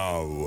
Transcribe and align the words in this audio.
know. 0.00 0.39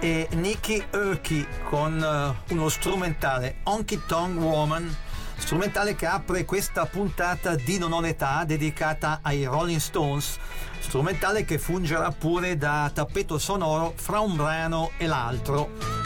E 0.00 0.28
Nicky 0.32 0.84
Urky 0.92 1.46
con 1.64 2.02
eh, 2.02 2.52
uno 2.52 2.68
strumentale 2.68 3.56
Honky 3.64 4.02
Tonk 4.06 4.40
Woman 4.40 4.94
strumentale 5.36 5.94
che 5.94 6.06
apre 6.06 6.44
questa 6.44 6.86
puntata 6.86 7.54
di 7.54 7.78
Non 7.78 7.92
ho 7.92 8.00
l'età 8.00 8.44
dedicata 8.44 9.20
ai 9.22 9.44
Rolling 9.44 9.80
Stones 9.80 10.38
strumentale 10.80 11.44
che 11.44 11.58
fungerà 11.58 12.10
pure 12.10 12.56
da 12.56 12.90
tappeto 12.92 13.38
sonoro 13.38 13.92
fra 13.96 14.20
un 14.20 14.36
brano 14.36 14.90
e 14.96 15.06
l'altro 15.06 15.96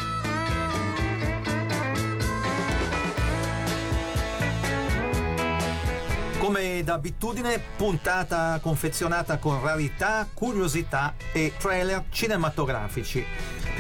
Come 6.41 6.83
d'abitudine, 6.83 7.63
puntata 7.77 8.59
confezionata 8.63 9.37
con 9.37 9.63
rarità, 9.63 10.27
curiosità 10.33 11.15
e 11.33 11.53
trailer 11.59 12.05
cinematografici. 12.09 13.25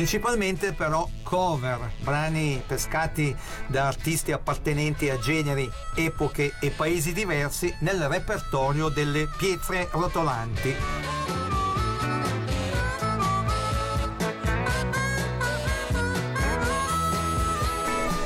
Principalmente 0.00 0.72
però 0.72 1.06
cover, 1.22 1.92
brani 1.98 2.62
pescati 2.66 3.36
da 3.66 3.86
artisti 3.86 4.32
appartenenti 4.32 5.10
a 5.10 5.18
generi, 5.18 5.70
epoche 5.94 6.54
e 6.58 6.70
paesi 6.70 7.12
diversi 7.12 7.70
nel 7.80 8.08
repertorio 8.08 8.88
delle 8.88 9.28
pietre 9.36 9.88
rotolanti. 9.90 10.74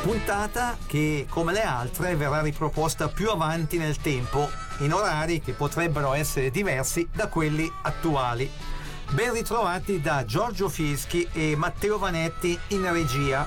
Puntata 0.02 0.76
che, 0.86 1.26
come 1.28 1.52
le 1.52 1.62
altre, 1.62 2.14
verrà 2.14 2.40
riproposta 2.40 3.08
più 3.08 3.30
avanti 3.30 3.78
nel 3.78 3.96
tempo, 3.96 4.48
in 4.78 4.92
orari 4.92 5.40
che 5.40 5.54
potrebbero 5.54 6.12
essere 6.12 6.52
diversi 6.52 7.08
da 7.12 7.26
quelli 7.26 7.68
attuali. 7.82 8.48
Ben 9.10 9.32
ritrovati 9.32 10.00
da 10.00 10.24
Giorgio 10.24 10.68
Fischi 10.68 11.28
e 11.32 11.54
Matteo 11.56 11.98
Vanetti 11.98 12.58
in 12.68 12.90
regia. 12.92 13.46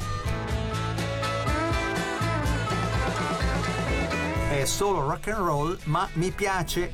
È 4.50 4.64
solo 4.66 5.08
rock 5.08 5.28
and 5.28 5.46
roll, 5.46 5.78
ma 5.84 6.08
mi 6.14 6.32
piace. 6.32 6.94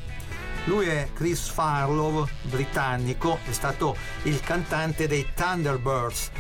Lui 0.66 0.88
è 0.88 1.10
Chris 1.14 1.50
Farlow, 1.50 2.28
britannico, 2.44 3.38
è 3.48 3.52
stato 3.52 3.96
il 4.24 4.40
cantante 4.40 5.08
dei 5.08 5.28
Thunderbirds. 5.36 6.32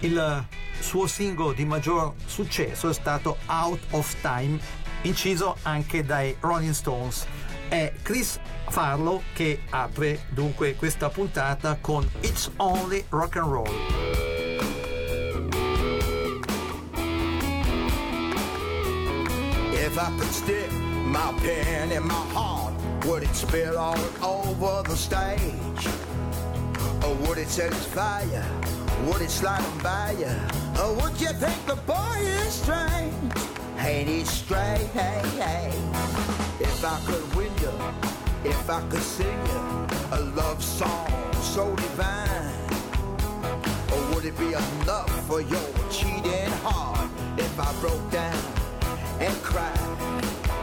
Il 0.00 0.46
suo 0.78 1.06
singolo 1.06 1.52
di 1.52 1.64
maggior 1.64 2.14
successo 2.24 2.88
è 2.88 2.94
stato 2.94 3.38
Out 3.46 3.80
of 3.90 4.14
Time, 4.20 4.58
inciso 5.02 5.56
anche 5.62 6.04
dai 6.04 6.34
Rolling 6.40 6.72
Stones. 6.72 7.26
È 7.72 7.90
Chris 8.02 8.38
Farlow 8.68 9.22
che 9.32 9.60
apre 9.70 10.26
dunque 10.28 10.76
questa 10.76 11.08
puntata 11.08 11.78
con 11.80 12.06
It's 12.20 12.50
Only 12.58 13.02
Rock 13.08 13.36
and 13.36 13.50
Roll. 13.50 13.70
If 19.72 19.96
I 19.96 20.10
could 20.18 20.30
stick 20.30 20.70
my 20.70 21.32
pen 21.40 21.92
in 21.92 22.02
my 22.02 22.12
heart, 22.34 22.74
would 23.06 23.22
it 23.22 23.34
spill 23.34 23.78
all 23.78 23.96
over 24.20 24.82
the 24.86 24.94
stage? 24.94 25.88
Or 27.02 27.14
would 27.26 27.38
it 27.38 27.48
satisfy 27.48 28.24
you? 28.24 28.42
Would 29.06 29.22
it 29.22 29.30
slide 29.30 29.64
by 29.82 30.14
you? 30.18 30.28
Or 30.78 30.92
would 30.96 31.18
you 31.18 31.32
think 31.32 31.64
the 31.64 31.76
boy 31.86 32.18
is 32.20 32.52
strange? 32.52 33.51
Ain't 33.84 34.08
he 34.08 34.24
strange? 34.24 34.88
Hey, 34.92 35.20
hey. 35.36 35.72
If 36.60 36.84
I 36.84 37.00
could 37.04 37.34
win 37.34 37.52
you, 37.60 37.72
if 38.48 38.70
I 38.70 38.80
could 38.88 39.02
sing 39.02 39.26
you 39.46 39.86
a 40.12 40.20
love 40.36 40.62
song 40.62 41.10
so 41.42 41.74
divine, 41.74 42.54
or 43.92 44.14
would 44.14 44.24
it 44.24 44.38
be 44.38 44.52
enough 44.52 45.10
for 45.26 45.40
your 45.40 45.68
cheating 45.90 46.50
heart 46.62 47.10
if 47.36 47.58
I 47.58 47.72
broke 47.80 48.08
down 48.12 48.44
and 49.18 49.34
cried? 49.42 49.78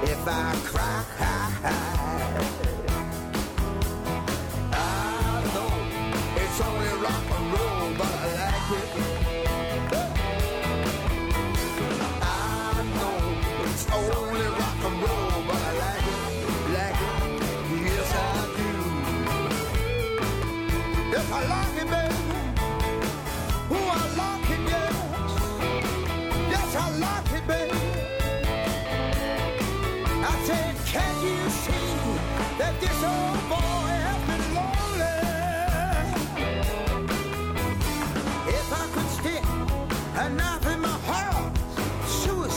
If 0.03 0.25
I 0.25 0.55
cried, 0.63 2.25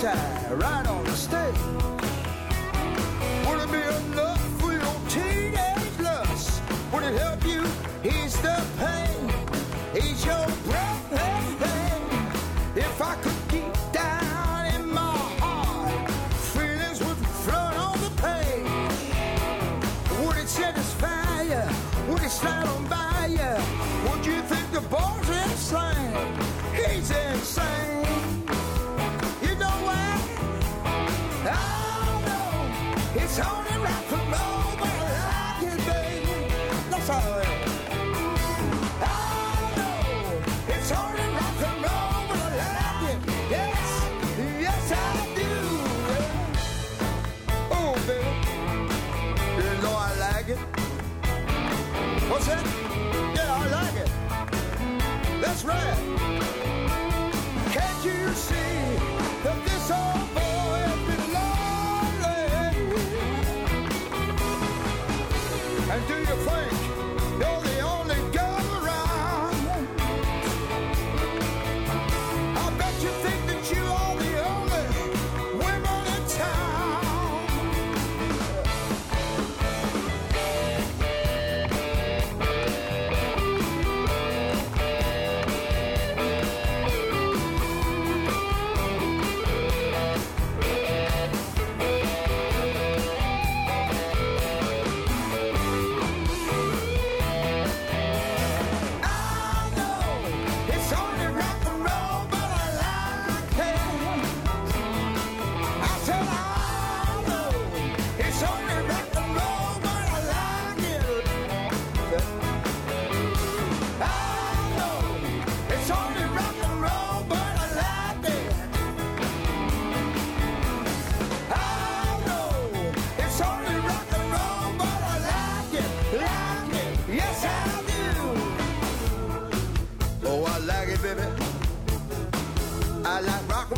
suicide 0.03 0.53
right 0.61 0.87
on 0.89 1.05
the 1.05 1.13
stage. 1.13 2.02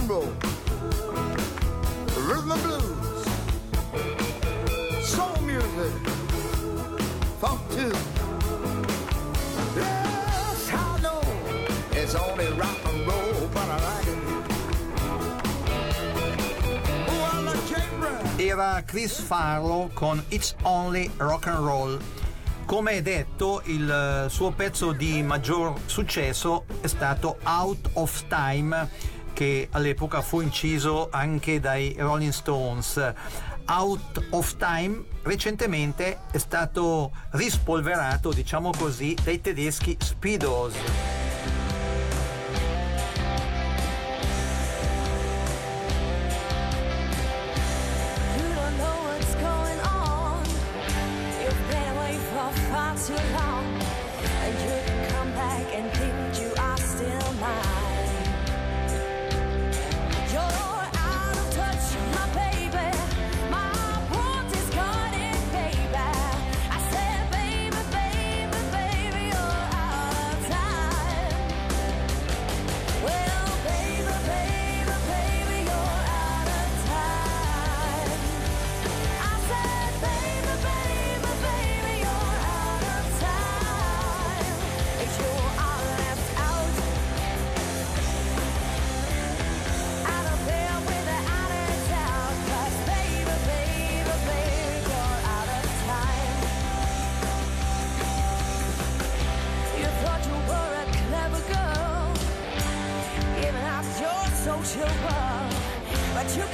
mambo, 0.06 0.20
blues, 2.62 3.24
soul 5.02 5.40
music, 5.42 5.92
funk 7.40 7.60
too. 7.70 7.92
Yes, 9.76 10.70
I 10.72 10.76
it's 11.92 12.14
only 12.14 12.48
rock 12.58 12.76
and 12.84 13.06
roll, 13.06 13.48
but 13.54 13.68
I 13.68 13.76
like 13.80 14.06
it. 14.08 14.18
Era 18.40 18.82
Chris 18.86 19.20
Farlow 19.20 19.90
con 19.94 20.22
It's 20.30 20.54
Only 20.64 21.10
Rock 21.18 21.46
and 21.46 21.64
Roll. 21.64 21.98
Come 22.66 23.02
detto, 23.02 23.62
il 23.66 23.90
eh, 23.90 24.28
suo 24.28 24.50
pezzo 24.50 24.92
di 24.92 25.22
maggior 25.22 25.74
successo 25.86 26.64
è 26.80 26.86
stato 26.86 27.38
Out 27.44 27.90
of 27.94 28.24
Time 28.28 28.88
che 29.34 29.68
all'epoca 29.72 30.22
fu 30.22 30.40
inciso 30.40 31.08
anche 31.10 31.60
dai 31.60 31.94
Rolling 31.98 32.32
Stones. 32.32 33.12
Out 33.66 34.26
of 34.30 34.56
Time 34.56 35.04
recentemente 35.22 36.20
è 36.30 36.38
stato 36.38 37.12
rispolverato, 37.30 38.32
diciamo 38.32 38.70
così, 38.70 39.14
dai 39.22 39.42
tedeschi 39.42 39.96
Speedos. 40.00 41.13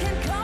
can 0.01 0.15
come. 0.23 0.40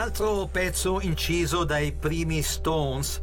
altro 0.00 0.48
pezzo 0.50 0.98
inciso 1.02 1.64
dai 1.64 1.92
primi 1.92 2.40
Stones. 2.40 3.20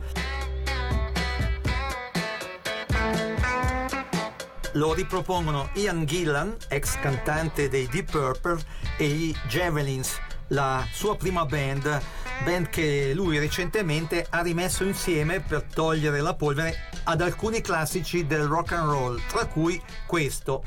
Lo 4.74 4.94
ripropongono 4.94 5.70
Ian 5.74 6.06
Gillan, 6.06 6.56
ex 6.68 7.00
cantante 7.00 7.68
dei 7.68 7.88
Deep 7.88 8.12
Purple, 8.12 8.62
e 8.98 9.06
i 9.06 9.36
Javelins, 9.48 10.20
la 10.50 10.86
sua 10.92 11.16
prima 11.16 11.46
band, 11.46 12.00
band 12.44 12.70
che 12.70 13.12
lui 13.16 13.40
recentemente 13.40 14.28
ha 14.30 14.42
rimesso 14.42 14.84
insieme 14.84 15.40
per 15.40 15.64
togliere 15.64 16.22
la 16.22 16.36
polvere 16.36 16.90
ad 17.06 17.22
alcuni 17.22 17.60
classici 17.62 18.28
del 18.28 18.44
rock 18.44 18.74
and 18.74 18.88
roll, 18.88 19.22
tra 19.28 19.48
cui 19.48 19.82
questo. 20.06 20.64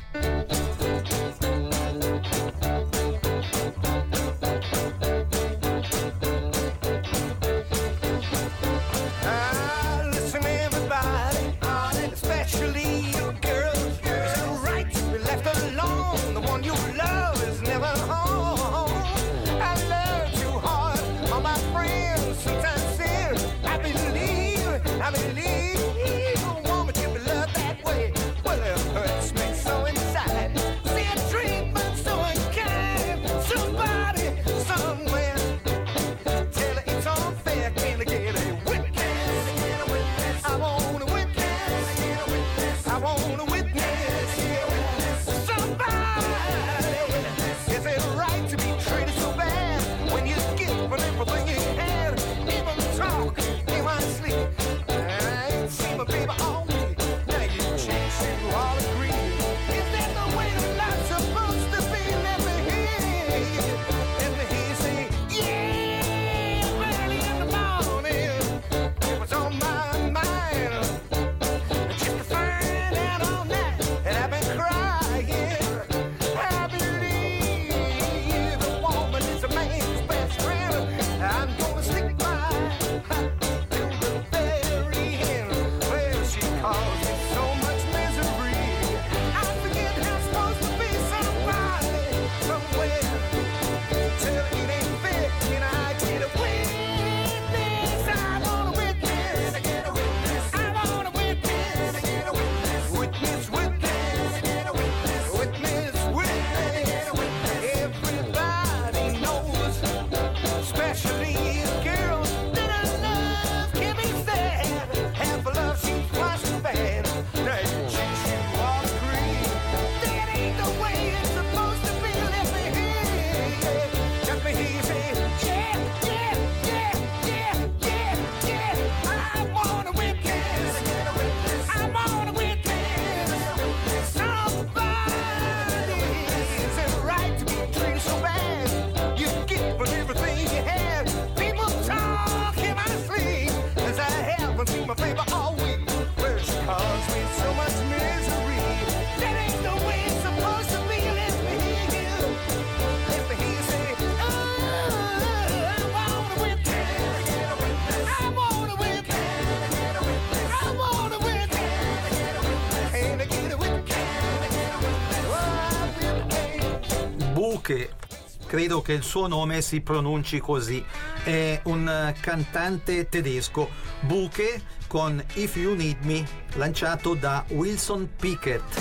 Credo 168.61 168.83
che 168.83 168.93
il 168.93 169.01
suo 169.01 169.25
nome 169.25 169.59
si 169.61 169.81
pronunci 169.81 170.39
così, 170.39 170.85
è 171.23 171.59
un 171.63 171.89
eh, 171.89 172.13
cantante 172.19 173.09
tedesco, 173.09 173.67
Buche 174.01 174.61
con 174.85 175.19
If 175.33 175.55
You 175.55 175.73
Need 175.73 176.03
Me, 176.03 176.23
lanciato 176.53 177.15
da 177.15 177.43
Wilson 177.47 178.07
Pickett. 178.19 178.80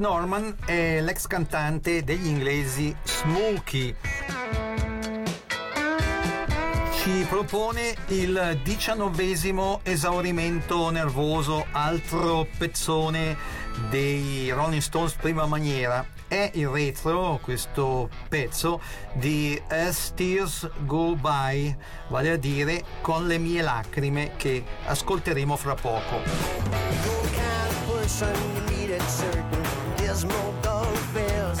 Norman 0.00 0.56
è 0.64 1.00
l'ex 1.02 1.26
cantante 1.26 2.02
degli 2.02 2.26
inglesi 2.26 2.96
Smokey. 3.02 3.94
Ci 6.94 7.26
propone 7.28 7.94
il 8.08 8.58
diciannovesimo 8.64 9.80
esaurimento 9.82 10.88
nervoso, 10.90 11.66
altro 11.72 12.46
pezzone 12.56 13.36
dei 13.90 14.50
Rolling 14.50 14.80
Stones 14.80 15.12
prima 15.12 15.44
maniera. 15.44 16.04
È 16.26 16.50
il 16.54 16.68
retro, 16.68 17.38
questo 17.42 18.08
pezzo, 18.28 18.80
di 19.12 19.60
As 19.68 20.14
Tears 20.14 20.68
Go 20.86 21.14
By, 21.14 21.76
vale 22.08 22.30
a 22.30 22.36
dire 22.36 22.82
con 23.02 23.26
le 23.26 23.36
mie 23.36 23.60
lacrime 23.60 24.32
che 24.36 24.64
ascolteremo 24.86 25.56
fra 25.56 25.74
poco. 25.74 27.20
You're 29.20 29.59
the 30.20 30.28
kind 30.28 30.54
of 30.54 30.62
person 30.62 31.30
you 31.40 31.40
need 31.40 31.40
at 31.40 31.56
certain 31.56 31.60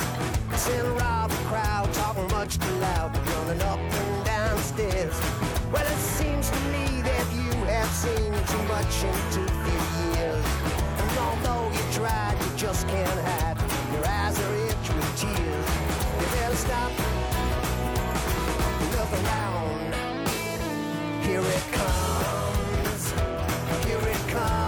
Sit 0.60 0.84
around 0.84 1.30
the 1.30 1.36
crowd, 1.48 1.92
talking 1.94 2.28
much 2.28 2.58
too 2.58 2.74
loud, 2.80 3.16
running 3.28 3.62
up 3.62 3.78
and 3.78 4.24
down 4.24 4.58
stairs. 4.58 5.20
Well, 5.72 5.86
it 5.86 5.98
seems 5.98 6.50
to 6.50 6.60
me 6.72 7.02
that 7.02 7.26
you 7.32 7.50
have 7.66 7.88
seen 7.88 8.32
too 8.32 8.62
much 8.68 9.04
in 9.04 9.16
too 9.32 9.48
few 9.64 9.82
years. 10.20 10.44
And 10.98 11.18
although 11.18 11.70
you 11.72 11.84
tried, 11.92 12.36
you 12.40 12.50
just 12.56 12.86
can't 12.88 13.20
hide. 13.20 13.56
Your 13.92 14.06
eyes 14.06 14.38
are 14.38 14.54
itch 14.68 14.88
with 14.94 15.16
tears. 15.16 15.68
You 16.20 16.26
better 16.36 16.56
stop. 16.56 16.92
Look 18.92 19.12
around. 19.20 19.94
Here 21.24 21.40
it 21.40 21.64
comes. 21.72 23.12
Here 23.86 24.08
it 24.08 24.28
comes. 24.28 24.59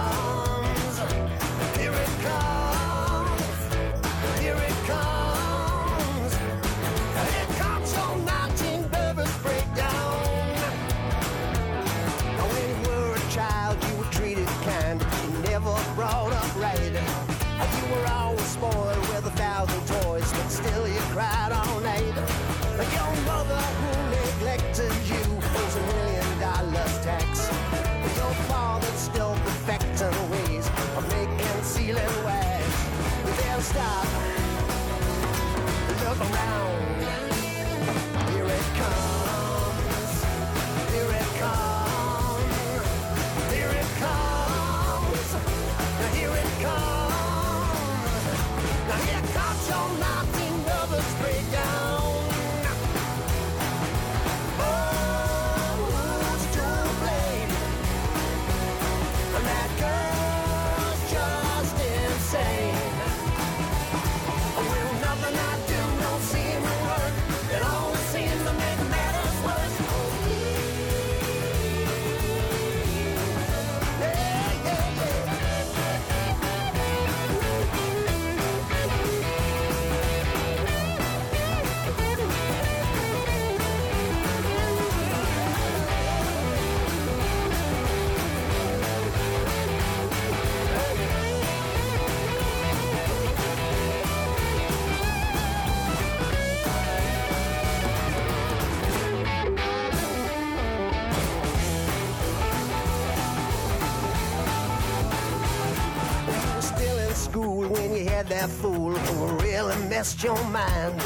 Around. 36.31 36.82
That 108.43 108.49
fool 108.49 108.91
who 108.91 109.37
really 109.41 109.75
messed 109.87 110.21
your 110.21 110.41
mind. 110.49 111.01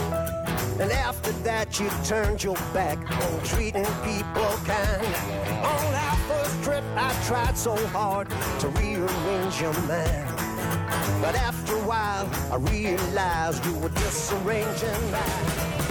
And 0.80 0.92
after 0.92 1.32
that, 1.44 1.80
you 1.80 1.88
turned 2.04 2.44
your 2.44 2.56
back 2.74 2.98
on 2.98 3.44
treating 3.44 3.86
people 4.02 4.52
kind. 4.66 5.06
On 5.64 5.94
our 5.94 6.18
first 6.30 6.64
trip, 6.64 6.84
I 6.96 7.14
tried 7.28 7.56
so 7.56 7.76
hard 7.88 8.28
to 8.62 8.68
rearrange 8.70 9.62
your 9.62 9.74
mind. 9.82 10.34
But 11.22 11.36
after 11.36 11.76
a 11.76 11.86
while, 11.86 12.28
I 12.52 12.58
realized 12.72 13.64
you 13.66 13.74
were 13.82 13.90
disarranging 13.90 15.12
mine. 15.12 15.87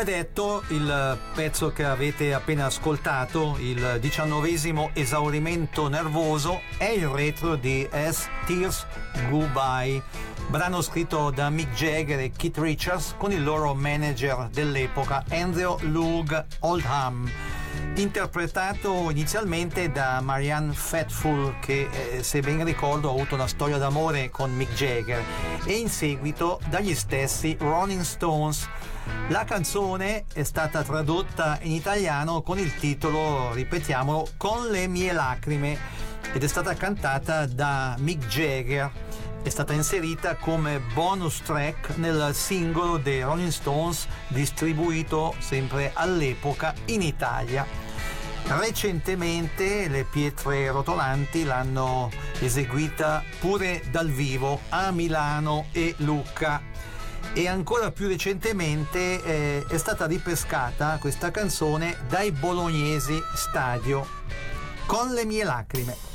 Come 0.00 0.12
detto, 0.12 0.62
il 0.68 1.18
pezzo 1.34 1.72
che 1.72 1.84
avete 1.84 2.32
appena 2.32 2.64
ascoltato, 2.64 3.58
il 3.60 3.98
diciannovesimo 4.00 4.92
esaurimento 4.94 5.88
nervoso, 5.88 6.62
è 6.78 6.86
il 6.86 7.06
retro 7.06 7.54
di 7.56 7.86
As 7.90 8.26
Tears 8.46 8.86
Go 9.28 9.46
By, 9.48 10.00
brano 10.48 10.80
scritto 10.80 11.28
da 11.28 11.50
Mick 11.50 11.74
Jagger 11.74 12.18
e 12.18 12.30
Keith 12.30 12.56
Richards 12.56 13.14
con 13.18 13.30
il 13.30 13.44
loro 13.44 13.74
manager 13.74 14.48
dell'epoca, 14.50 15.22
Andrew 15.28 15.76
Loog 15.82 16.46
Oldham 16.60 17.30
interpretato 17.96 19.10
inizialmente 19.10 19.90
da 19.90 20.20
Marianne 20.22 20.72
Faithfull 20.72 21.58
che 21.60 21.88
eh, 21.90 22.22
se 22.22 22.40
ben 22.40 22.64
ricordo 22.64 23.10
ha 23.10 23.12
avuto 23.12 23.34
una 23.34 23.46
storia 23.46 23.76
d'amore 23.76 24.30
con 24.30 24.54
Mick 24.54 24.72
Jagger 24.72 25.22
e 25.64 25.74
in 25.74 25.90
seguito 25.90 26.58
dagli 26.70 26.94
stessi 26.94 27.54
Rolling 27.60 28.00
Stones 28.00 28.66
la 29.28 29.44
canzone 29.44 30.24
è 30.32 30.42
stata 30.42 30.82
tradotta 30.82 31.58
in 31.62 31.70
italiano 31.72 32.42
con 32.42 32.58
il 32.58 32.74
titolo, 32.74 33.52
ripetiamolo, 33.52 34.30
Con 34.36 34.68
le 34.68 34.88
mie 34.88 35.12
lacrime 35.12 35.78
ed 36.32 36.42
è 36.42 36.46
stata 36.48 36.74
cantata 36.74 37.46
da 37.46 37.94
Mick 37.98 38.26
Jagger. 38.26 38.90
È 39.42 39.48
stata 39.48 39.72
inserita 39.72 40.34
come 40.34 40.80
bonus 40.92 41.42
track 41.42 41.96
nel 41.96 42.34
singolo 42.34 42.98
dei 42.98 43.22
Rolling 43.22 43.50
Stones 43.50 44.06
distribuito 44.28 45.34
sempre 45.38 45.92
all'epoca 45.94 46.74
in 46.86 47.00
Italia. 47.00 47.64
Recentemente 48.44 49.86
le 49.86 50.04
pietre 50.04 50.70
rotolanti 50.70 51.44
l'hanno 51.44 52.10
eseguita 52.40 53.22
pure 53.38 53.80
dal 53.90 54.08
vivo 54.08 54.60
a 54.70 54.90
Milano 54.90 55.66
e 55.70 55.94
Lucca 55.98 56.60
e 57.32 57.46
ancora 57.46 57.90
più 57.90 58.08
recentemente 58.08 59.22
eh, 59.22 59.64
è 59.68 59.78
stata 59.78 60.06
ripescata 60.06 60.98
questa 61.00 61.30
canzone 61.30 61.96
dai 62.08 62.32
bolognesi 62.32 63.18
Stadio 63.34 64.06
con 64.86 65.12
le 65.12 65.24
mie 65.24 65.44
lacrime. 65.44 66.09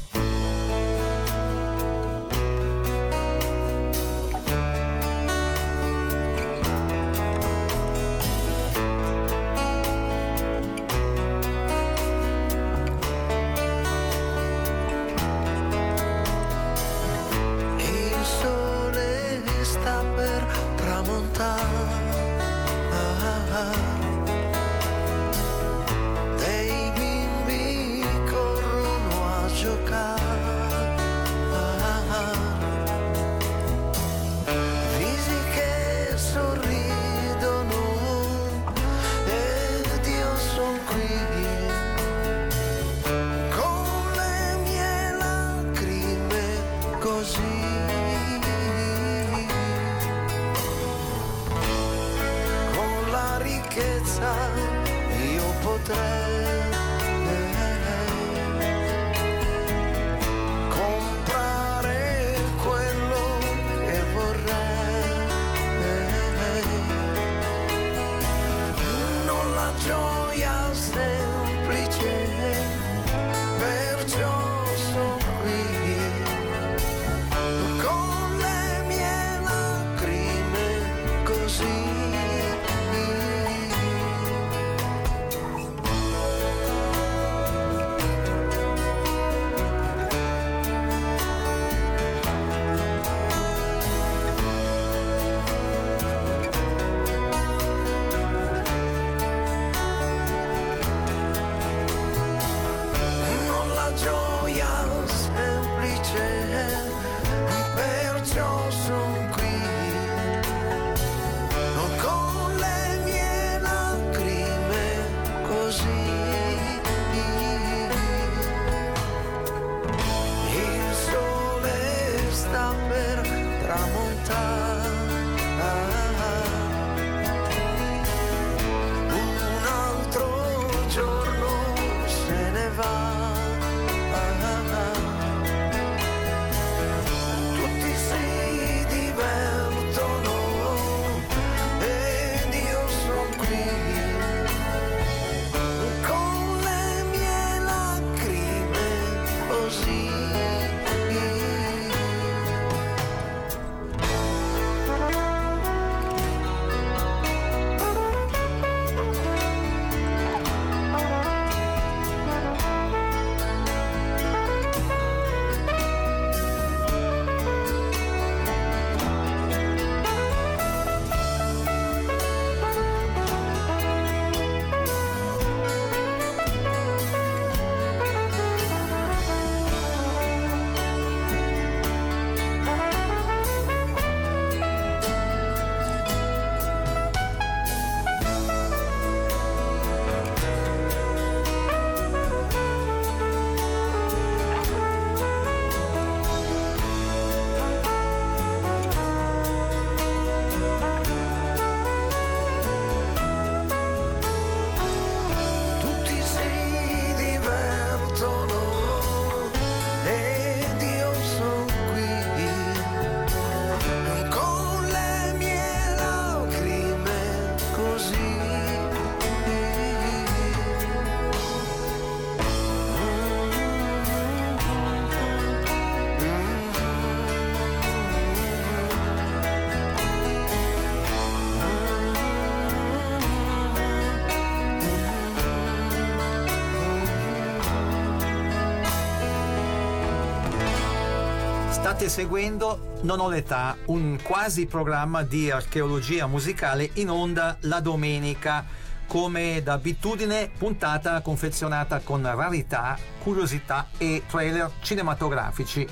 State 241.95 242.09
seguendo 242.09 242.97
Non 243.03 243.21
ho 243.21 243.29
l'età, 243.29 243.77
un 243.85 244.19
quasi 244.21 244.65
programma 244.65 245.23
di 245.23 245.49
archeologia 245.49 246.27
musicale 246.27 246.89
in 246.95 247.09
onda 247.09 247.55
la 247.61 247.79
domenica, 247.79 248.65
come 249.07 249.61
d'abitudine 249.63 250.51
puntata 250.57 251.21
confezionata 251.21 251.99
con 251.99 252.21
rarità, 252.21 252.97
curiosità 253.23 253.87
e 253.97 254.23
trailer 254.27 254.71
cinematografici. 254.81 255.87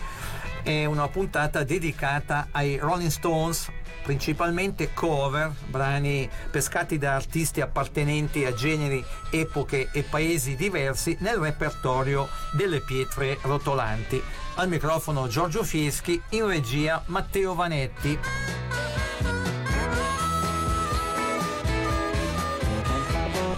È 0.62 0.84
una 0.84 1.08
puntata 1.08 1.63
dedicata 1.63 2.50
ai 2.52 2.76
Rolling 2.76 3.10
Stones, 3.10 3.72
principalmente 4.04 4.94
cover, 4.94 5.54
brani 5.68 6.30
pescati 6.52 6.98
da 6.98 7.16
artisti 7.16 7.62
appartenenti 7.62 8.44
a 8.44 8.54
generi, 8.54 9.02
epoche 9.32 9.88
e 9.94 10.04
paesi 10.04 10.58
diversi 10.58 11.16
nel 11.22 11.38
repertorio 11.38 12.28
delle 12.52 12.82
pietre 12.82 13.38
rotolanti. 13.44 14.22
Al 14.56 14.68
microfono 14.68 15.28
Giorgio 15.28 15.63
Fieschi, 15.63 16.22
in 16.30 16.46
regia 16.46 17.02
Matteo 17.08 17.56
Vanetti. 17.56 18.20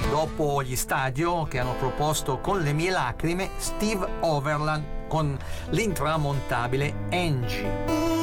Dopo 0.09 0.63
gli 0.63 0.77
stadio 0.77 1.43
che 1.43 1.59
hanno 1.59 1.75
proposto 1.75 2.39
con 2.39 2.61
le 2.61 2.71
mie 2.71 2.91
lacrime, 2.91 3.49
Steve 3.57 4.07
Overland 4.21 5.07
con 5.09 5.37
l'intramontabile 5.71 6.93
Angie. 7.11 8.14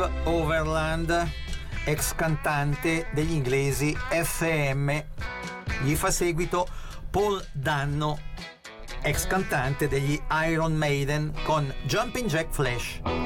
Steve 0.00 0.10
Overland, 0.24 1.30
ex 1.84 2.14
cantante 2.14 3.08
degli 3.12 3.32
inglesi 3.32 3.94
FM. 4.08 4.98
Gli 5.82 5.94
fa 5.94 6.10
seguito 6.10 6.66
Paul 7.10 7.44
Danno, 7.52 8.18
ex 9.02 9.26
cantante 9.26 9.88
degli 9.88 10.18
Iron 10.46 10.74
Maiden 10.74 11.34
con 11.44 11.70
Jumping 11.84 12.30
Jack 12.30 12.50
Flash. 12.50 13.19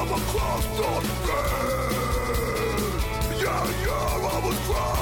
Cross 0.00 0.10
of 0.10 0.10
a 0.10 0.20
cross 0.30 0.66
on 0.80 1.02
bed. 1.26 1.90
Yeah, 3.42 3.66
yeah, 3.84 4.28
I 4.28 4.40
was 4.44 4.58
drowned 4.66 4.99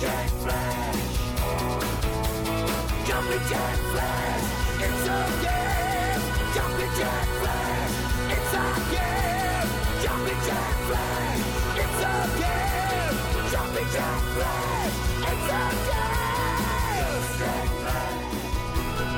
jack 0.00 0.28
flash. 0.42 0.96
Jumping 3.06 3.44
jack 3.48 3.76
flash. 3.92 4.42
It's 4.80 5.06
a 5.08 5.18
gas. 5.42 6.20
Jumping 6.54 6.92
jack 6.96 7.26
flash. 7.40 7.92
It's 8.30 8.54
a 8.54 8.64
gas. 8.92 9.68
Jumping 10.02 10.40
jack 10.46 10.74
flash. 10.86 11.40
It's 11.82 12.02
a 12.02 12.14
gas. 12.40 13.14
Jumping 13.52 13.88
jack 13.92 14.20
flash. 14.34 14.94
It's 15.20 15.50
a 15.50 15.64
gas. 15.86 16.06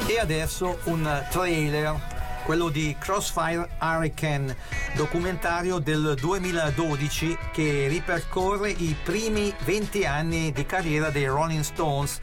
E 0.08 0.18
adesso 0.18 0.78
un 0.84 1.24
trailer, 1.30 1.94
quello 2.44 2.70
di 2.70 2.96
Crossfire 2.98 3.68
Hurricane, 3.78 4.56
documentario 4.94 5.78
del 5.78 6.14
2012 6.18 7.37
che 7.58 7.88
ripercorre 7.88 8.70
i 8.70 8.94
primi 9.02 9.52
20 9.64 10.06
anni 10.06 10.52
di 10.52 10.64
carriera 10.64 11.10
dei 11.10 11.26
Rolling 11.26 11.62
Stones. 11.62 12.20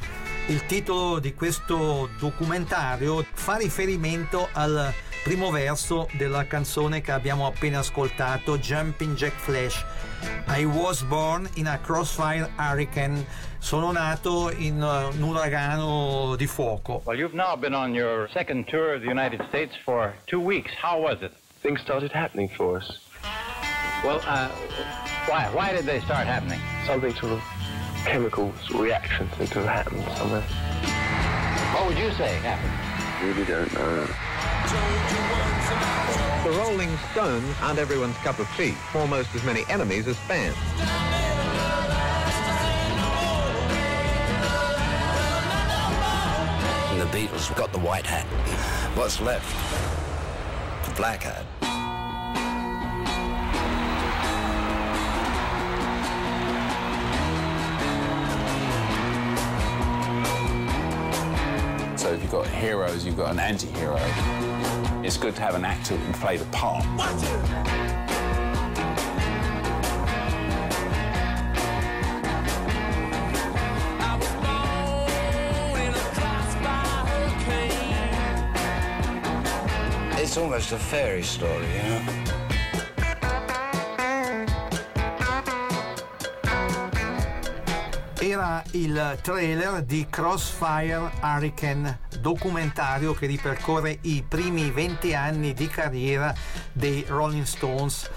Il 0.47 0.65
titolo 0.65 1.19
di 1.19 1.33
questo 1.33 2.07
documentario 2.17 3.21
fa 3.33 3.57
riferimento 3.57 4.47
al 4.53 4.93
primo 5.25 5.51
verso 5.51 6.07
della 6.13 6.45
canzone 6.45 7.01
che 7.01 7.11
abbiamo 7.11 7.47
appena 7.47 7.79
ascoltato, 7.79 8.57
Jumping 8.57 9.13
Jack 9.17 9.35
Flash. 9.35 9.83
I 10.47 10.63
was 10.63 11.03
born 11.03 11.49
in 11.55 11.67
a 11.67 11.79
crossfire 11.79 12.49
hurricane. 12.57 13.25
Sono 13.57 13.91
nato 13.91 14.49
in 14.55 14.81
uh, 14.81 15.13
un 15.17 15.21
uragano 15.21 16.37
di 16.37 16.47
fuoco. 16.47 17.01
Well, 17.03 17.17
you've 17.17 17.35
now 17.35 17.57
been 17.57 17.73
on 17.73 17.93
your 17.93 18.29
second 18.31 18.67
tour 18.67 18.93
of 18.93 19.01
the 19.01 19.09
United 19.09 19.43
States 19.49 19.75
for 19.83 20.13
two 20.27 20.39
weeks. 20.39 20.71
How 20.81 20.97
was 20.97 21.21
it? 21.21 21.33
Things 21.61 21.81
started 21.81 22.13
happening 22.13 22.47
for 22.47 22.77
us. 22.77 23.01
Well, 24.01 24.21
uh, 24.27 24.49
why? 25.27 25.49
Why 25.53 25.73
did 25.73 25.85
they 25.85 25.99
start 26.01 26.27
happening? 26.27 26.59
Something 26.85 27.13
sort 27.15 27.33
of 27.33 27.41
chemical 28.05 28.53
reaction 28.73 29.29
seemed 29.37 29.51
to 29.51 29.59
have 29.63 29.85
happened 29.85 30.03
somewhere. 30.17 30.41
What 31.73 31.87
would 31.87 31.97
you 31.97 32.11
say 32.13 32.35
happened? 32.37 32.71
Really 33.27 33.45
don't 33.45 33.73
know. 33.73 34.07
The 36.43 36.57
Rolling 36.59 36.95
Stones 37.11 37.55
aren't 37.61 37.79
everyone's 37.79 38.17
cup 38.17 38.37
of 38.39 38.47
tea. 38.55 38.75
Almost 38.93 39.33
as 39.33 39.43
many 39.43 39.63
enemies 39.69 40.07
as 40.07 40.17
fans. 40.17 40.55
The 46.99 47.17
Beatles 47.17 47.55
got 47.55 47.71
the 47.71 47.79
white 47.79 48.05
hat. 48.05 48.25
What's 48.95 49.19
left? 49.19 49.49
The 50.87 50.95
black 50.95 51.23
hat. 51.23 51.45
Got 62.35 62.47
heroes, 62.47 63.05
you've 63.05 63.15
got 63.15 63.31
an 63.31 63.39
anti-hero. 63.39 63.97
It's 65.05 65.15
good 65.15 65.35
to 65.35 65.41
have 65.41 65.55
an 65.55 65.63
actor 65.63 65.95
who 65.95 66.03
can 66.03 66.13
play 66.19 66.35
the 66.35 66.43
part. 66.45 66.83
It's 80.19 80.35
almost 80.35 80.73
a 80.73 80.77
fairy 80.77 81.23
story, 81.23 81.65
you 81.67 81.83
know? 81.83 82.01
Era 88.21 88.63
il 88.73 89.19
trailer 89.21 89.81
di 89.83 90.07
Crossfire 90.09 91.11
Hurricane, 91.21 91.99
documentario 92.25 93.13
che 93.13 93.27
ripercorre 93.27 93.99
i 94.01 94.25
primi 94.27 94.71
20 94.71 95.13
anni 95.13 95.53
di 95.53 95.67
carriera 95.67 96.33
dei 96.71 97.05
Rolling 97.07 97.43
Stones. 97.43 98.09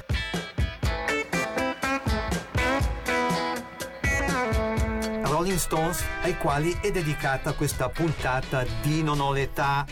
Rolling 5.24 5.58
Stones 5.58 6.02
ai 6.22 6.38
quali 6.38 6.74
è 6.80 6.90
dedicata 6.90 7.52
questa 7.52 7.90
puntata 7.90 8.64
di 8.80 9.02
Non 9.02 9.20
ho 9.20 9.30
l'età. 9.30 9.84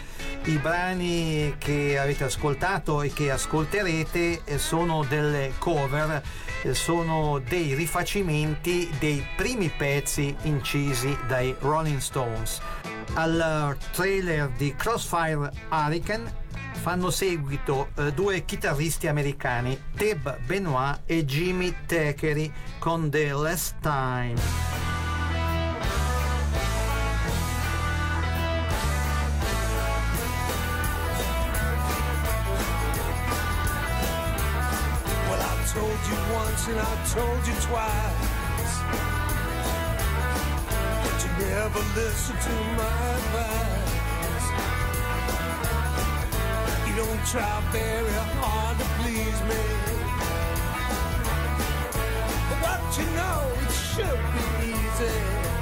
I 0.44 0.56
brani 0.56 1.56
che 1.58 1.98
avete 1.98 2.24
ascoltato 2.24 3.02
e 3.02 3.12
che 3.12 3.30
ascolterete 3.30 4.44
eh, 4.44 4.58
sono 4.58 5.04
delle 5.04 5.52
cover, 5.58 6.22
sono 6.72 7.38
dei 7.38 7.74
rifacimenti 7.74 8.88
dei 8.98 9.24
primi 9.36 9.68
pezzi 9.68 10.34
incisi 10.42 11.16
dai 11.26 11.54
Rolling 11.61 11.98
Stones. 11.98 12.61
Al 13.14 13.76
trailer 13.92 14.48
di 14.50 14.74
Crossfire 14.74 15.50
Hurricane 15.70 16.44
fanno 16.80 17.11
seguito 17.11 17.88
eh, 17.96 18.12
due 18.12 18.44
chitarristi 18.44 19.09
americani, 19.09 19.80
Teb 19.96 20.38
Benoit 20.46 21.00
e 21.07 21.24
Jimmy 21.24 21.74
Thackeray 21.86 22.52
con 22.78 23.11
The 23.11 23.32
Last 23.32 23.76
Time. 23.80 24.95
Once 36.57 36.68
and 36.68 36.78
I 36.78 37.04
told 37.12 37.46
you 37.46 37.54
twice. 37.61 38.74
But 41.02 41.16
you 41.24 41.30
never 41.46 41.82
listen 41.94 42.36
to 42.36 42.54
my 42.76 42.98
advice. 43.16 44.46
You 46.86 46.94
don't 46.96 47.24
try 47.26 47.61
very 47.72 48.12
hard 48.40 48.78
to 48.78 48.84
please 48.98 49.40
me. 49.50 49.64
But 52.48 52.59
what 52.64 52.82
you 52.98 53.07
know, 53.16 53.40
it 53.62 53.72
should 53.72 54.22
be 54.32 54.68
easy. 54.72 55.55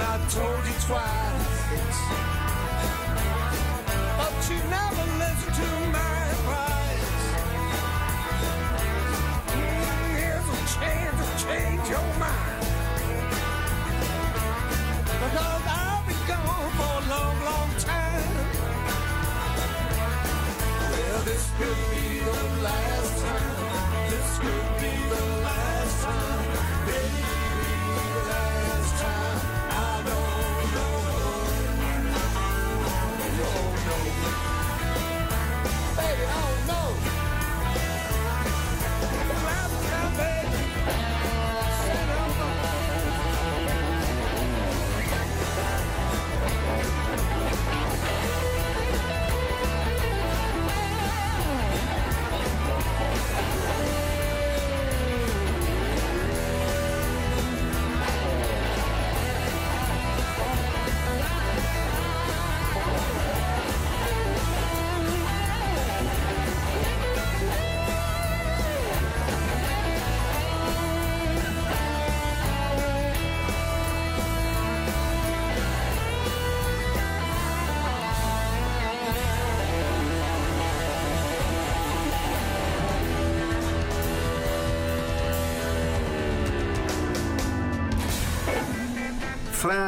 I 0.00 0.18
told 0.30 0.66
you 0.66 0.72
twice. 0.86 1.21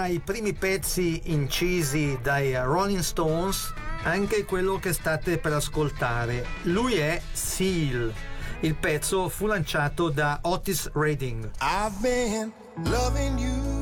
I 0.07 0.21
primi 0.21 0.53
pezzi 0.53 1.23
incisi 1.33 2.19
dai 2.21 2.55
Rolling 2.55 3.01
Stones, 3.01 3.73
anche 4.03 4.45
quello 4.45 4.79
che 4.79 4.93
state 4.93 5.39
per 5.39 5.55
ascoltare. 5.55 6.45
Lui 6.65 6.95
è 6.95 7.21
Seal. 7.33 8.13
Il 8.61 8.75
pezzo 8.75 9.31
fu 9.31 9.47
lanciato 9.47 10.11
da 10.11 10.41
Otis 10.43 10.91
Redding. 10.93 11.51
I've 11.61 11.97
been 12.03 12.53
loving 12.85 13.39
you 13.39 13.74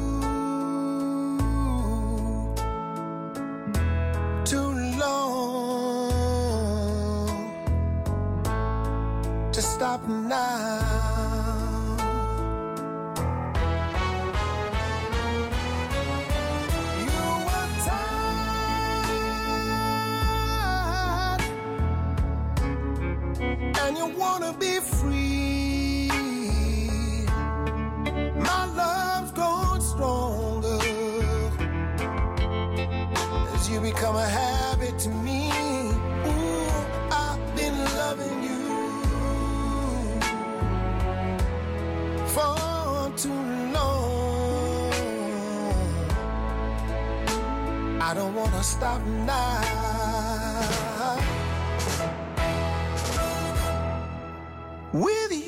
become 33.95 34.17
a 34.17 34.27
habit 34.27 34.99
to 34.99 35.11
me. 35.11 35.51
Ooh, 36.27 36.71
I've 37.11 37.57
been 37.57 37.77
loving 38.01 38.43
you 38.49 38.63
for 42.35 43.13
too 43.23 43.43
long. 43.77 44.93
I 48.01 48.15
don't 48.15 48.35
wanna 48.35 48.63
stop 48.63 49.03
now. 49.27 49.61
With 54.93 55.33
you. 55.33 55.42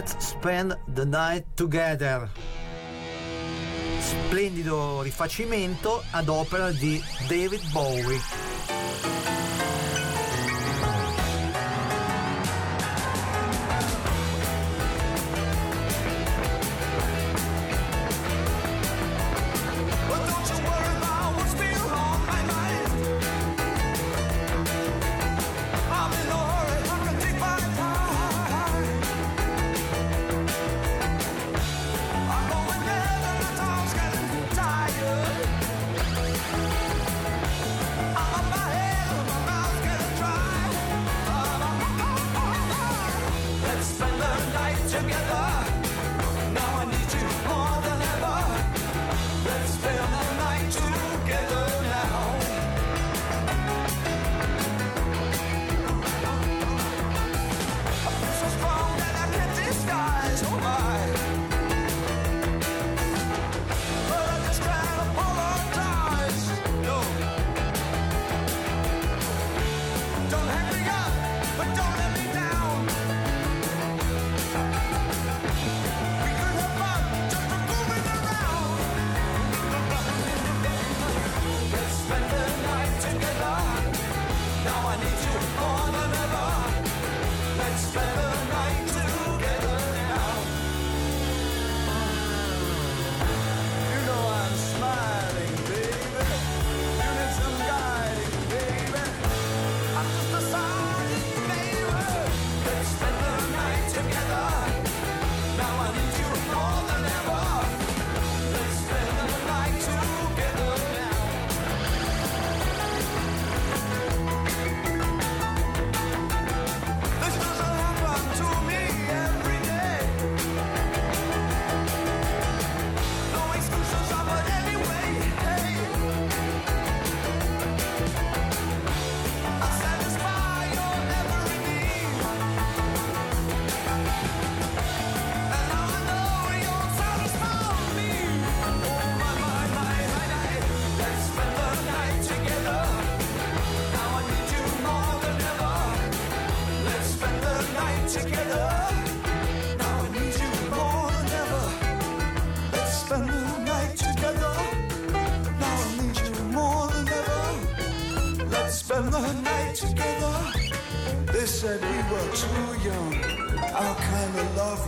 Let's 0.00 0.16
Spend 0.28 0.74
the 0.94 1.04
Night 1.04 1.44
Together. 1.56 2.26
Splendido 4.00 5.02
rifacimento 5.02 6.02
ad 6.12 6.28
opera 6.28 6.70
di 6.70 6.98
David 7.28 7.60
Bowie. 7.70 8.39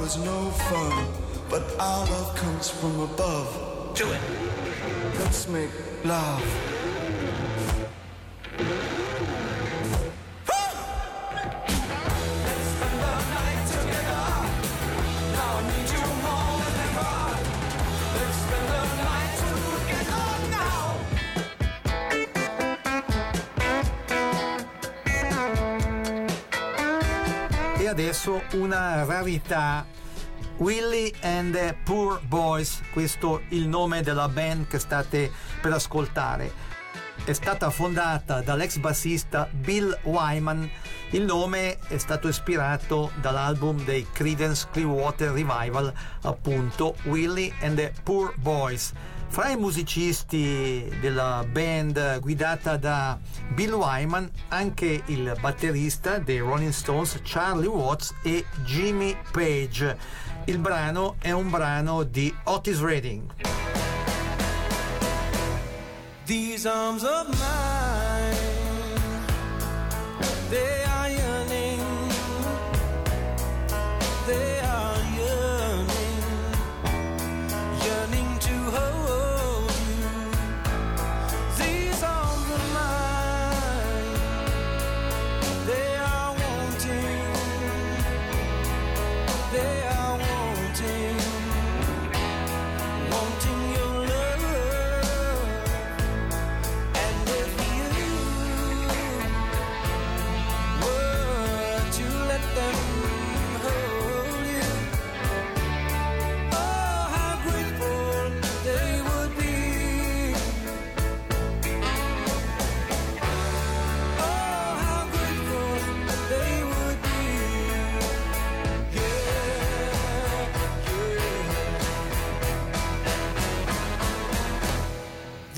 Was 0.02 0.18
no 0.18 0.50
fun. 0.50 1.06
But 1.48 1.62
our 1.78 2.04
love 2.06 2.34
comes 2.34 2.68
from 2.68 2.98
above. 3.00 3.94
Do 3.94 4.10
it. 4.10 4.20
Let's 5.20 5.46
make 5.46 5.70
love. 6.04 6.81
E 27.82 27.88
adesso 27.88 28.44
una 28.52 29.04
rarità. 29.04 29.84
Willie 30.58 31.12
and 31.22 31.52
the 31.52 31.76
Poor 31.82 32.20
Boys, 32.28 32.80
questo 32.92 33.40
è 33.40 33.42
il 33.48 33.66
nome 33.66 34.02
della 34.02 34.28
band 34.28 34.68
che 34.68 34.78
state 34.78 35.28
per 35.60 35.72
ascoltare. 35.72 36.52
È 37.24 37.32
stata 37.32 37.70
fondata 37.70 38.40
dall'ex 38.40 38.76
bassista 38.76 39.48
Bill 39.50 39.98
Wyman. 40.04 40.70
Il 41.10 41.24
nome 41.24 41.76
è 41.88 41.98
stato 41.98 42.28
ispirato 42.28 43.10
dall'album 43.20 43.82
dei 43.82 44.06
Creedence 44.12 44.68
Clearwater 44.70 45.32
Revival, 45.32 45.92
appunto 46.20 46.94
Willie 47.06 47.52
and 47.62 47.74
the 47.74 47.92
Poor 48.04 48.32
Boys. 48.36 48.92
Fra 49.32 49.48
i 49.48 49.56
musicisti 49.56 50.94
della 51.00 51.42
band 51.50 52.20
guidata 52.20 52.76
da 52.76 53.18
Bill 53.54 53.72
Wyman, 53.72 54.30
anche 54.48 55.04
il 55.06 55.34
batterista 55.40 56.18
dei 56.18 56.40
Rolling 56.40 56.70
Stones 56.70 57.18
Charlie 57.22 57.66
Watts 57.66 58.12
e 58.22 58.44
Jimmy 58.62 59.16
Page. 59.30 59.96
Il 60.44 60.58
brano 60.58 61.16
è 61.18 61.30
un 61.30 61.48
brano 61.48 62.02
di 62.02 62.30
Otis 62.44 62.82
Redding. 62.82 63.32
These 66.26 66.68
arms 66.68 67.02
of 67.02 67.28
mine, 67.30 68.36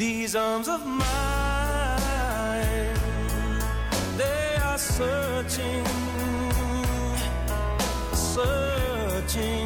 These 0.07 0.37
arms 0.37 0.69
of 0.69 0.85
mine, 0.85 1.07
they 4.19 4.57
are 4.63 4.77
searching, 4.77 5.85
searching 8.13 9.64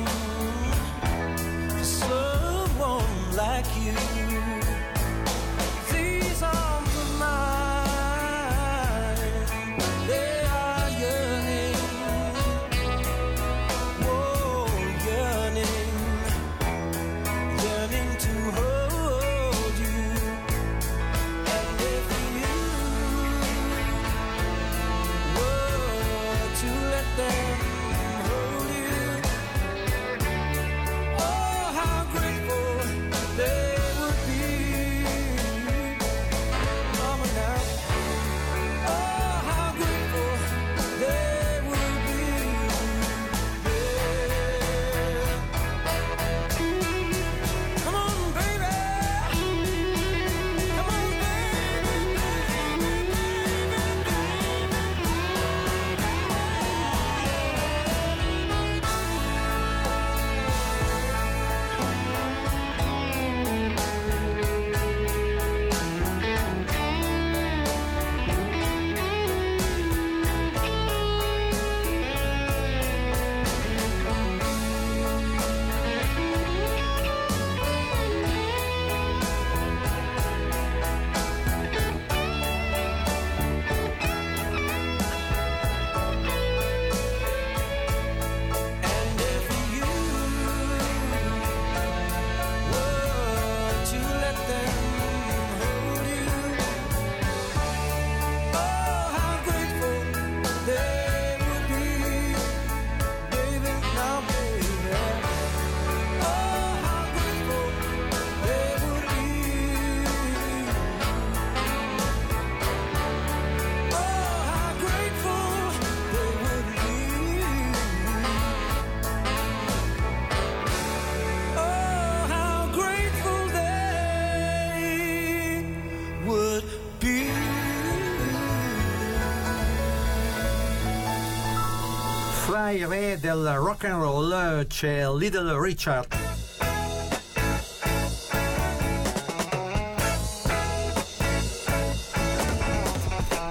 Fra 132.68 132.76
i 132.76 132.84
re 132.84 133.16
del 133.18 133.50
rock 133.56 133.84
and 133.84 133.98
roll 133.98 134.66
c'è 134.66 135.08
Little 135.08 135.58
Richard. 135.58 136.06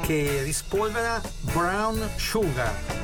che 0.03 0.43
rispolvera 0.43 1.20
Brown 1.41 2.07
Sugar. 2.15 2.97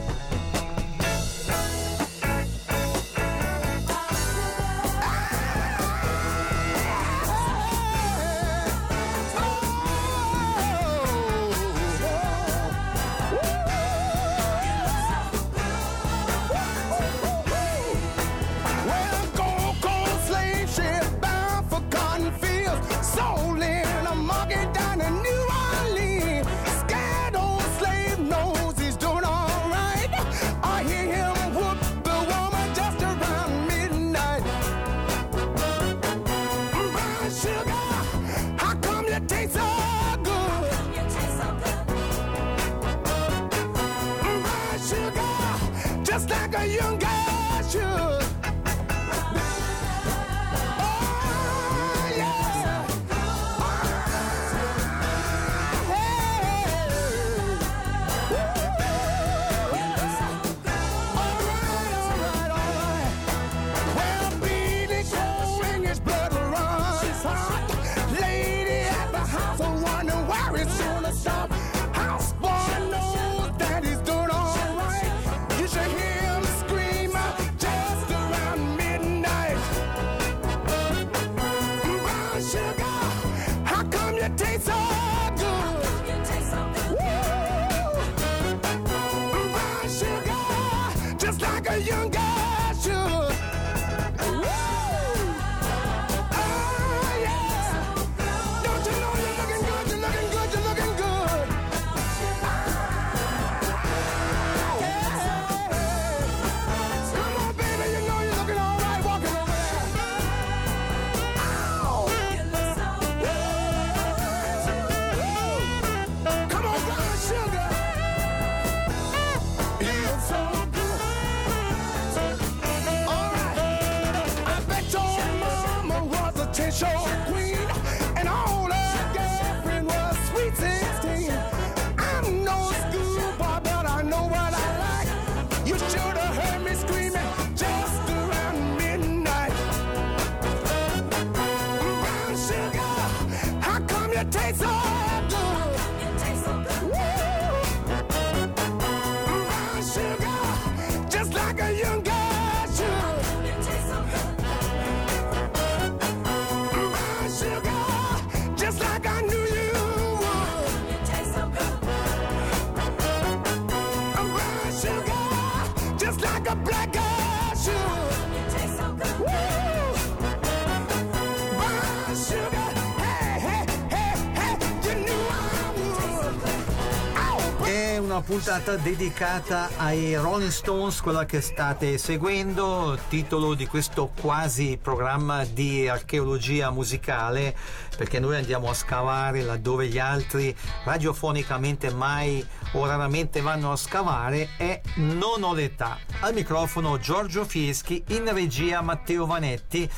Una 178.13 178.21
puntata 178.21 178.75
dedicata 178.75 179.69
ai 179.77 180.13
Rolling 180.15 180.51
Stones, 180.51 181.01
quella 181.01 181.25
che 181.25 181.41
state 181.41 181.97
seguendo, 181.97 182.95
titolo 183.09 183.55
di 183.55 183.65
questo 183.65 184.11
quasi 184.21 184.77
programma 184.79 185.43
di 185.45 185.87
archeologia 185.87 186.69
musicale, 186.69 187.55
perché 187.95 188.19
noi 188.19 188.35
andiamo 188.35 188.69
a 188.69 188.73
scavare 188.73 189.41
laddove 189.41 189.87
gli 189.87 189.99
altri 189.99 190.55
radiofonicamente 190.83 191.91
mai 191.91 192.45
o 192.73 192.85
raramente 192.85 193.41
vanno 193.41 193.71
a 193.71 193.75
scavare, 193.75 194.49
è 194.57 194.81
Non 194.95 195.43
ho 195.43 195.53
l'età. 195.53 195.99
Al 196.21 196.33
microfono 196.33 196.97
Giorgio 196.97 197.45
Fieschi, 197.45 198.03
in 198.09 198.31
regia 198.33 198.81
Matteo 198.81 199.25
Vanetti, 199.25 199.89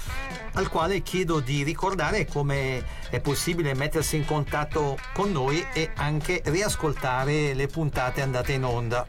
al 0.54 0.70
quale 0.70 1.02
chiedo 1.02 1.40
di 1.40 1.64
ricordare 1.64 2.26
come 2.26 2.84
è 3.10 3.20
possibile 3.20 3.74
mettersi 3.74 4.16
in 4.16 4.26
contatto 4.26 4.98
con 5.14 5.32
noi 5.32 5.66
e 5.74 5.92
anche 5.96 6.42
riascoltare 6.46 7.54
le 7.54 7.68
puntate 7.68 8.22
andate 8.22 8.54
in 8.54 8.64
onda. 8.64 9.08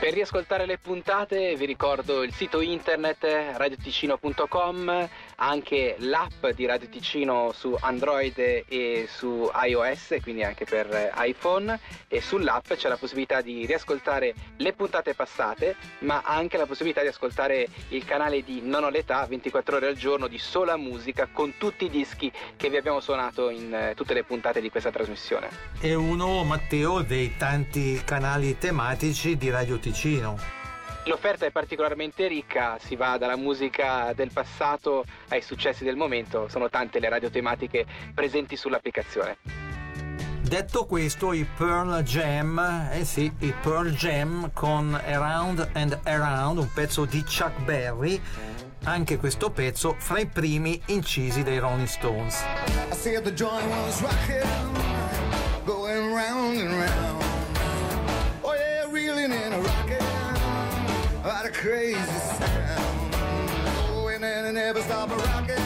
Per 0.00 0.12
riascoltare 0.12 0.64
le 0.64 0.78
puntate 0.78 1.56
vi 1.56 1.64
ricordo 1.66 2.22
il 2.22 2.32
sito 2.32 2.60
internet 2.60 3.24
radioticino.com, 3.56 5.08
anche 5.40 5.96
l'app 5.98 6.46
di 6.48 6.66
Radio 6.66 6.88
Ticino 6.88 7.52
su 7.52 7.76
Android 7.78 8.38
e 8.38 9.08
su 9.08 9.50
iOS, 9.54 10.16
quindi 10.22 10.42
anche 10.42 10.64
per 10.64 11.12
iPhone 11.18 11.78
e 12.08 12.20
sull'app 12.20 12.72
c'è 12.72 12.88
la 12.88 12.96
possibilità 12.96 13.40
di 13.40 13.66
riascoltare 13.66 14.34
le 14.56 14.72
puntate 14.72 15.14
passate, 15.14 15.76
ma 16.00 16.22
anche 16.24 16.56
la 16.56 16.66
possibilità 16.66 17.02
di 17.02 17.08
ascoltare 17.08 17.68
il 17.88 18.04
canale 18.04 18.42
di 18.42 18.60
Non 18.62 18.84
ho 18.84 18.88
l'età 18.88 19.24
24 19.26 19.76
ore 19.76 19.88
al 19.88 19.96
giorno 19.96 20.26
di 20.26 20.38
sola 20.38 20.76
musica 20.76 21.28
con 21.30 21.54
tutti 21.56 21.84
i 21.84 21.90
dischi 21.90 22.30
che 22.56 22.68
vi 22.68 22.76
abbiamo 22.76 23.00
suonato 23.00 23.50
in 23.50 23.72
eh, 23.72 23.94
tutte 23.94 24.14
le 24.14 24.24
puntate 24.24 24.60
di 24.60 24.70
questa 24.70 24.90
trasmissione. 24.90 25.48
È 25.78 25.92
uno, 25.94 26.42
Matteo, 26.44 27.02
dei 27.02 27.36
tanti 27.36 28.00
canali 28.04 28.58
tematici 28.58 29.36
di 29.36 29.50
Radio 29.50 29.78
Ticino. 29.78 30.57
L'offerta 31.08 31.46
è 31.46 31.50
particolarmente 31.50 32.28
ricca, 32.28 32.76
si 32.78 32.94
va 32.94 33.16
dalla 33.16 33.36
musica 33.36 34.12
del 34.14 34.30
passato 34.30 35.06
ai 35.28 35.40
successi 35.40 35.82
del 35.82 35.96
momento, 35.96 36.48
sono 36.48 36.68
tante 36.68 37.00
le 37.00 37.08
radiotematiche 37.08 37.86
presenti 38.14 38.56
sull'applicazione. 38.56 39.38
Detto 40.42 40.84
questo, 40.84 41.32
i 41.32 41.46
Pearl 41.56 42.02
Jam, 42.02 42.90
eh 42.92 43.06
sì, 43.06 43.32
i 43.38 43.54
Pearl 43.62 43.88
Jam 43.92 44.50
con 44.52 44.94
Around 44.94 45.70
and 45.72 45.98
Around, 46.04 46.58
un 46.58 46.70
pezzo 46.74 47.06
di 47.06 47.22
Chuck 47.22 47.58
Berry, 47.62 48.20
anche 48.84 49.16
questo 49.16 49.50
pezzo 49.50 49.94
fra 49.98 50.18
i 50.18 50.26
primi 50.26 50.78
incisi 50.88 51.42
dei 51.42 51.58
Rolling 51.58 51.86
Stones. 51.86 52.44
I 52.92 52.94
said 52.94 53.22
the 53.22 53.32
joint 53.32 53.66
was 53.66 54.02
rocking, 54.02 54.44
going 55.64 56.14
round 56.14 56.60
and 56.60 56.70
round. 56.70 57.24
Oh 58.42 58.52
yeah, 58.52 58.84
reeling 58.92 59.32
and 59.32 59.54
a 59.54 59.58
rocking, 59.58 59.97
what 61.28 61.44
a 61.44 61.50
crazy 61.50 62.00
sound. 62.00 63.14
Oh, 63.90 64.08
and 64.10 64.24
then 64.24 64.54
never 64.54 64.80
stop 64.80 65.10
rocking, 65.10 65.56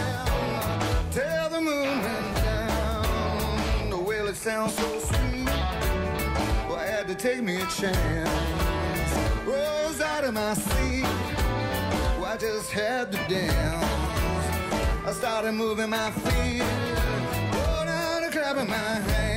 till 1.13 1.49
the 1.51 1.61
moon 1.61 2.01
went 2.03 2.35
down. 2.35 3.07
Oh, 3.93 4.05
well, 4.05 4.27
it 4.27 4.35
sounds 4.35 4.75
so 4.75 4.99
sweet, 4.99 5.47
well, 6.67 6.79
I 6.79 6.87
had 6.87 7.07
to 7.07 7.15
take 7.15 7.43
me 7.45 7.59
a 7.59 7.67
chance. 7.67 9.13
Rose 9.47 10.01
out 10.01 10.25
of 10.25 10.35
my 10.35 10.55
seat, 10.55 11.05
well, 12.19 12.25
I 12.25 12.37
just 12.41 12.73
had 12.73 13.13
to 13.13 13.19
dance. 13.29 15.07
I 15.07 15.13
started 15.13 15.53
moving 15.53 15.91
my 15.91 16.11
feet, 16.11 16.63
oh, 16.63 17.83
now 17.87 18.19
to 18.19 18.31
clapping 18.33 18.69
my 18.69 18.75
hands. 18.75 19.32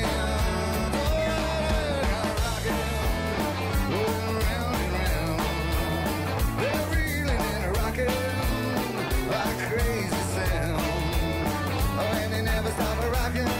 And 12.77 13.45
they 13.47 13.54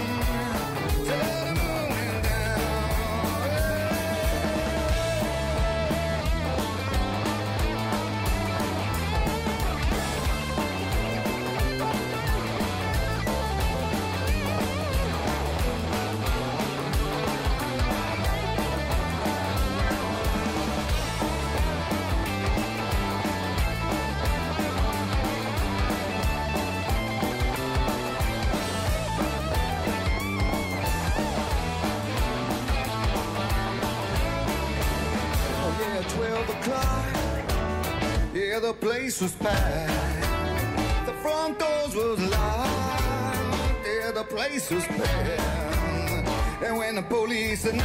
the 38.66 38.74
place 38.74 39.22
was 39.22 39.36
packed. 39.36 41.06
The 41.06 41.14
front 41.22 41.60
doors 41.60 41.94
was 41.94 42.20
locked. 42.32 43.86
Yeah, 43.86 44.12
the 44.12 44.24
place 44.24 44.72
was 44.72 44.84
packed. 44.88 46.64
And 46.64 46.76
when 46.80 46.96
the 46.96 47.04
police 47.04 47.64
yeah, 47.66 47.76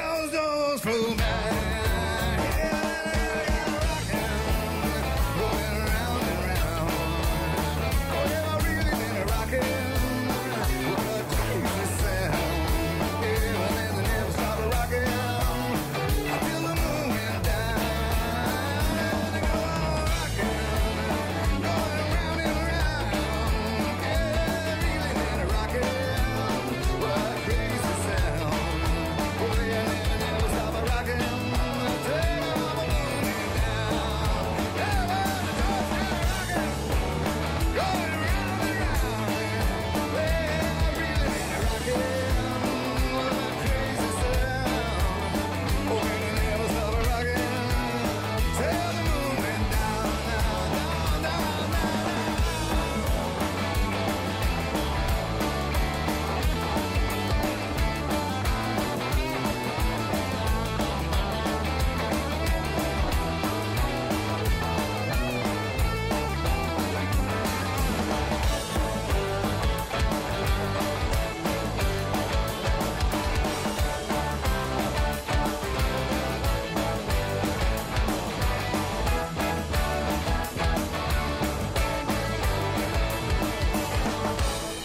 those 0.00 0.32
doors 0.32 0.80
flew 0.82 1.16
back. 1.16 1.71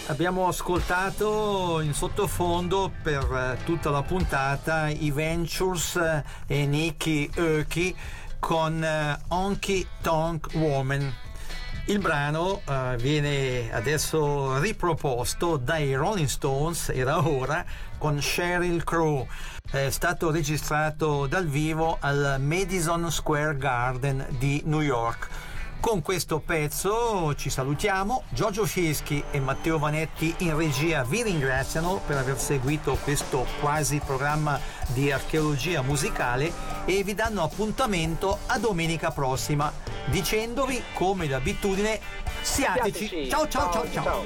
Abbiamo 0.10 0.48
ascoltato 0.48 1.82
in 1.82 1.94
sottofondo 1.94 2.94
per 3.04 3.24
eh, 3.24 3.64
tutta 3.66 3.90
la 3.90 4.04
puntata 4.04 4.88
i 4.88 5.12
Ventures 5.12 5.98
eh, 5.98 6.24
e 6.48 6.66
Nicky 6.66 7.30
Oki 7.38 7.94
con 8.40 8.82
eh, 8.82 9.20
Honky 9.28 9.86
Tonk 10.02 10.48
Woman. 10.54 11.14
Il 11.88 12.00
brano 12.00 12.62
viene 12.98 13.72
adesso 13.72 14.60
riproposto 14.60 15.56
dai 15.56 15.94
Rolling 15.96 16.28
Stones, 16.28 16.90
era 16.90 17.26
ora, 17.26 17.64
con 17.98 18.22
Sheryl 18.22 18.84
Crow. 18.84 19.26
È 19.70 19.90
stato 19.90 20.30
registrato 20.30 21.28
dal 21.28 21.48
vivo 21.48 21.96
al 22.02 22.38
Madison 22.42 23.10
Square 23.10 23.56
Garden 23.56 24.26
di 24.38 24.62
New 24.66 24.82
York. 24.82 25.30
Con 25.80 26.02
questo 26.02 26.40
pezzo 26.40 27.34
ci 27.36 27.50
salutiamo. 27.50 28.24
Giorgio 28.30 28.66
Fieschi 28.66 29.24
e 29.32 29.40
Matteo 29.40 29.78
Vanetti 29.78 30.34
in 30.40 30.58
regia 30.58 31.04
vi 31.04 31.24
ringraziano 31.24 32.02
per 32.06 32.18
aver 32.18 32.38
seguito 32.40 32.98
questo 33.04 33.46
quasi 33.62 34.02
programma 34.04 34.60
di 34.88 35.12
archeologia 35.12 35.82
musicale 35.82 36.52
e 36.86 37.04
vi 37.04 37.14
danno 37.14 37.44
appuntamento 37.44 38.40
a 38.48 38.58
domenica 38.58 39.12
prossima 39.12 39.72
dicendovi 40.08 40.82
come 40.94 41.28
d'abitudine 41.28 42.00
siateci. 42.42 43.30
Ciao 43.30 43.48
ciao 43.48 43.72
ciao 43.72 43.92
Ciao, 43.92 44.04
ciao. 44.04 44.26